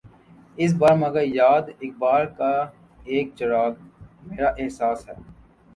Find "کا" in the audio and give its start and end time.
2.37-2.53